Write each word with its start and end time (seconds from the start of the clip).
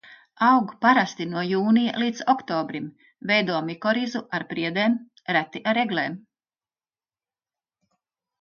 Aug 0.45 0.71
parasti 0.85 1.25
no 1.33 1.41
jūnija 1.47 1.91
līdz 2.03 2.23
oktobrim, 2.33 2.87
veido 3.33 3.59
mikorizu 3.67 4.23
ar 4.39 4.47
priedēm, 4.55 4.97
reti 5.39 5.63
ar 5.73 5.83
eglēm. 5.85 6.17